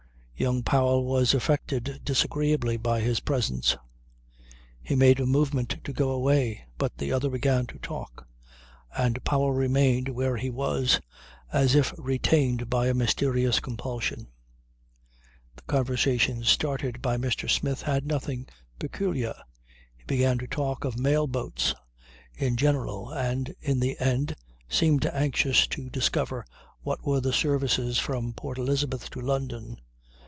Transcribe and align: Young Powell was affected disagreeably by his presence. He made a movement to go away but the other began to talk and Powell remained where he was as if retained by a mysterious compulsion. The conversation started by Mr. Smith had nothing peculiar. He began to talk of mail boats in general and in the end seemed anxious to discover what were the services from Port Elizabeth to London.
Young 0.35 0.63
Powell 0.63 1.05
was 1.05 1.35
affected 1.35 2.01
disagreeably 2.03 2.75
by 2.75 3.01
his 3.01 3.19
presence. 3.19 3.77
He 4.81 4.95
made 4.95 5.19
a 5.19 5.27
movement 5.27 5.77
to 5.83 5.93
go 5.93 6.09
away 6.09 6.65
but 6.79 6.97
the 6.97 7.11
other 7.13 7.29
began 7.29 7.67
to 7.67 7.77
talk 7.77 8.27
and 8.97 9.23
Powell 9.23 9.51
remained 9.53 10.09
where 10.09 10.37
he 10.37 10.49
was 10.49 10.99
as 11.53 11.75
if 11.75 11.93
retained 11.95 12.71
by 12.71 12.87
a 12.87 12.95
mysterious 12.95 13.59
compulsion. 13.59 14.29
The 15.57 15.61
conversation 15.67 16.43
started 16.43 17.03
by 17.03 17.17
Mr. 17.17 17.47
Smith 17.47 17.83
had 17.83 18.07
nothing 18.07 18.47
peculiar. 18.79 19.35
He 19.95 20.05
began 20.07 20.39
to 20.39 20.47
talk 20.47 20.85
of 20.85 20.97
mail 20.97 21.27
boats 21.27 21.75
in 22.33 22.57
general 22.57 23.11
and 23.11 23.53
in 23.59 23.79
the 23.79 23.95
end 23.99 24.35
seemed 24.67 25.05
anxious 25.05 25.67
to 25.67 25.91
discover 25.91 26.47
what 26.81 27.05
were 27.05 27.21
the 27.21 27.31
services 27.31 27.99
from 27.99 28.33
Port 28.33 28.57
Elizabeth 28.57 29.07
to 29.11 29.21
London. 29.21 29.79